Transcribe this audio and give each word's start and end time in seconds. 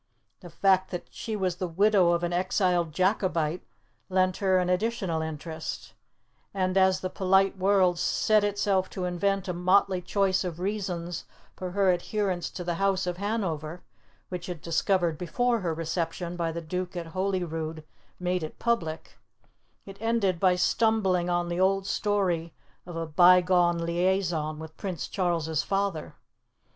The 0.39 0.49
fact 0.49 0.89
that 0.89 1.05
she 1.11 1.35
was 1.35 1.57
the 1.57 1.67
widow 1.67 2.13
of 2.13 2.23
an 2.23 2.33
exiled 2.33 2.91
Jacobite 2.91 3.61
lent 4.09 4.37
her 4.37 4.57
an 4.57 4.67
additional 4.67 5.21
interest; 5.21 5.93
and 6.55 6.75
as 6.75 7.01
the 7.01 7.09
polite 7.11 7.55
world 7.55 7.99
set 7.99 8.43
itself 8.43 8.89
to 8.89 9.05
invent 9.05 9.47
a 9.47 9.53
motley 9.53 10.01
choice 10.01 10.43
of 10.43 10.59
reasons 10.59 11.25
for 11.55 11.69
her 11.73 11.91
adherence 11.91 12.49
to 12.49 12.63
the 12.63 12.73
House 12.81 13.05
of 13.05 13.17
Hanover 13.17 13.83
which 14.29 14.49
it 14.49 14.63
discovered 14.63 15.19
before 15.19 15.59
her 15.59 15.71
reception 15.71 16.35
by 16.35 16.51
the 16.51 16.61
Duke 16.61 16.97
at 16.97 17.05
Holyrood 17.13 17.83
made 18.19 18.41
it 18.41 18.57
public 18.57 19.19
it 19.85 19.97
ended 20.01 20.39
by 20.39 20.55
stumbling 20.55 21.29
on 21.29 21.47
the 21.47 21.59
old 21.59 21.85
story 21.85 22.55
of 22.87 22.95
a 22.95 23.05
bygone 23.05 23.77
liaison 23.77 24.57
with 24.57 24.75
Prince 24.77 25.07
Charles's 25.07 25.61
father. 25.61 26.15